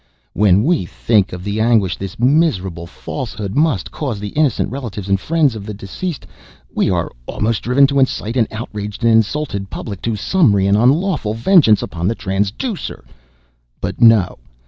[0.33, 5.19] When we think of the anguish this miserable falsehood must cause the innocent relatives and
[5.19, 6.25] friends of the deceased,
[6.73, 11.35] we are almost driven to incite an outraged and insulted public to summary and unlawful
[11.35, 13.05] vengeance upon the traducer.
[13.79, 14.39] But no!